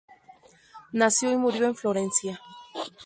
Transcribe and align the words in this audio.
Nació 0.93 1.29
y 1.31 1.37
murió 1.37 1.65
en 1.67 1.75
Florencia. 1.75 2.41